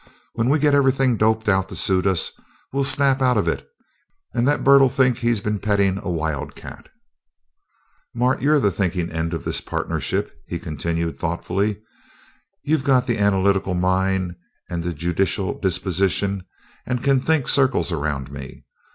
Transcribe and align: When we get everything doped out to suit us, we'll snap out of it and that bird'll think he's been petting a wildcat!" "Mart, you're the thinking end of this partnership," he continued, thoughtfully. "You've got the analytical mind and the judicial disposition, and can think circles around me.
When 0.33 0.49
we 0.49 0.57
get 0.57 0.73
everything 0.73 1.15
doped 1.15 1.47
out 1.47 1.69
to 1.69 1.75
suit 1.75 2.07
us, 2.07 2.31
we'll 2.73 2.83
snap 2.83 3.21
out 3.21 3.37
of 3.37 3.47
it 3.47 3.69
and 4.33 4.47
that 4.47 4.63
bird'll 4.63 4.89
think 4.89 5.19
he's 5.19 5.41
been 5.41 5.59
petting 5.59 5.99
a 5.99 6.09
wildcat!" 6.09 6.89
"Mart, 8.15 8.41
you're 8.41 8.59
the 8.59 8.71
thinking 8.71 9.11
end 9.11 9.31
of 9.35 9.43
this 9.43 9.61
partnership," 9.61 10.31
he 10.47 10.57
continued, 10.57 11.19
thoughtfully. 11.19 11.83
"You've 12.63 12.83
got 12.83 13.05
the 13.05 13.19
analytical 13.19 13.75
mind 13.75 14.37
and 14.71 14.83
the 14.83 14.91
judicial 14.95 15.59
disposition, 15.59 16.45
and 16.87 17.03
can 17.03 17.19
think 17.21 17.47
circles 17.47 17.91
around 17.91 18.31
me. 18.31 18.65